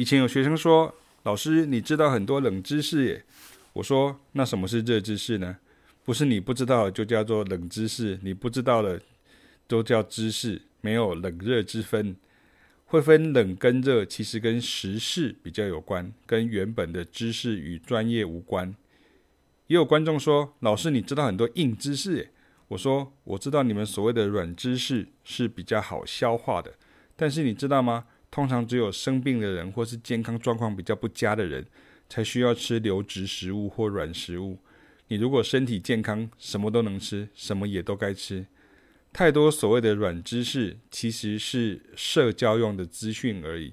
[0.00, 0.94] 以前有学生说
[1.24, 3.22] ：“老师，你知道很多冷知识耶。”
[3.74, 5.58] 我说：“那什么是热知识呢？
[6.06, 8.98] 不是你不知道就叫做冷知识，你不知道的
[9.68, 12.16] 都叫知识，没有冷热之分。
[12.86, 18.74] 会分冷跟热，其实跟时事比较有关，跟原本的知识与专业无关。”
[19.68, 22.30] 也有观众说：“老师，你知道很多硬知识耶。”
[22.68, 26.72] 我说：“我知道你们所谓的软知识是比较好消化的，
[27.14, 28.06] 但是你知道吗？
[28.30, 31.66] 通常只有生病的人或是健康状况比较不佳的人。”
[32.12, 34.58] 才需要吃流质食物或软食物。
[35.06, 38.44] 你如果身体健康，什么都能吃，什么也都该吃。
[39.12, 43.72] 太多所谓的软知识，其实是社交用的资讯而已。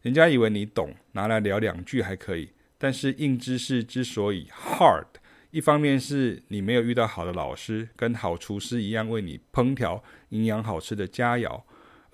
[0.00, 2.48] 人家以为你懂，拿来聊两句还可以。
[2.78, 5.04] 但是硬知识之所以 hard，
[5.50, 11.62] 一方面是你没有遇到好的老师，跟好厨师一样为你烹调营养好吃的佳肴；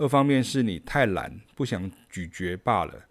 [0.01, 3.05] 二方面是你太懒，不想咀嚼罢了。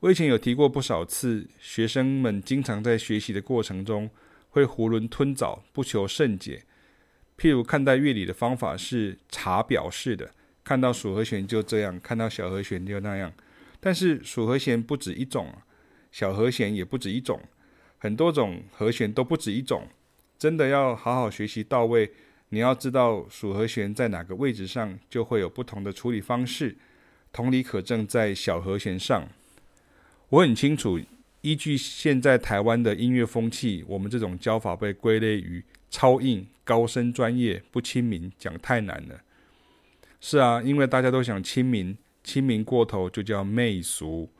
[0.00, 4.10] 我以前有提过不少次，学生们经常在学习的过程中
[4.50, 6.64] 会囫囵吞枣，不求甚解。
[7.38, 10.28] 譬如看待乐理的方法是查表式的，
[10.64, 13.32] 看到属和弦就这样，看到小和弦就那样。
[13.78, 15.54] 但是属和弦不止一种，
[16.10, 17.40] 小和弦也不止一种，
[17.96, 19.86] 很多种和弦都不止一种。
[20.36, 22.10] 真的要好好学习到位，
[22.50, 26.76] 你要知道属和弦在哪个位置上，就会有不同的处理方式。
[27.30, 29.28] 同理可证在小和弦上。
[30.30, 30.98] 我很清楚，
[31.42, 39.20] 依据现在台湾的音乐风气，我们这种教法被归类于超硬、高深、专业、不亲民，讲太难了。
[40.20, 44.30] 是啊，因为大家都想亲民，亲民过头就叫媚俗。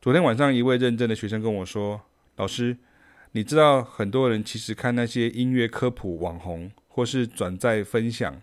[0.00, 2.00] 昨天晚上，一位认真的学生跟我说
[2.36, 2.76] ：“老师，
[3.32, 8.42] 你知道很多人其实看那些音乐科普网红或是转载分享，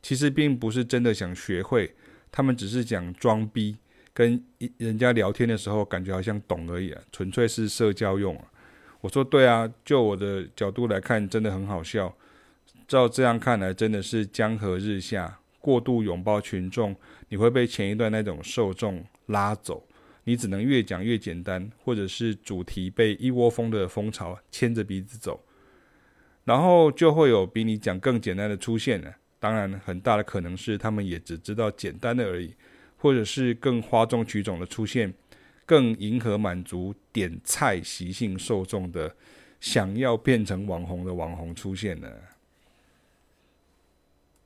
[0.00, 1.94] 其实并不是真的想学会，
[2.32, 3.76] 他们只是讲装逼。”
[4.14, 4.42] 跟
[4.78, 8.42] 人家聊天的时候，感觉好像懂而已，纯粹是社交用。
[9.02, 12.16] 我说对啊，就我的角度来看，真的很好笑。
[12.88, 16.96] 照这样看来，真的是江河日下，过度拥抱群众，
[17.28, 19.86] 你会被前一段那种受众拉走，
[20.24, 25.44] 你只能越讲越简单，或者是主题被一窝蜂的风潮牵着鼻子走，
[26.50, 29.14] 然后就会有比你讲更简单的出现了。
[29.38, 32.52] 当然，很大的可能是他们也只知道简单的而已。
[33.02, 35.14] 或者是更哗众取宠的出现，
[35.64, 39.14] 更迎合满足点菜习性受众的，
[39.60, 42.20] 想要变成网红的网红出现了。